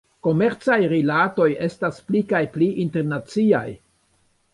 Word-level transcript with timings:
Komercaj 0.27 0.77
rilatoj 0.93 1.47
estas 1.65 1.99
pli 2.07 2.21
kaj 2.31 2.41
pli 2.57 2.71
internaciaj. 2.85 3.65